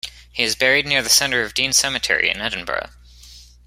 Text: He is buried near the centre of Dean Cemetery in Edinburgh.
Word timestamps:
He 0.33 0.41
is 0.41 0.55
buried 0.55 0.87
near 0.87 1.03
the 1.03 1.09
centre 1.11 1.43
of 1.43 1.53
Dean 1.53 1.73
Cemetery 1.73 2.31
in 2.31 2.41
Edinburgh. 2.41 2.89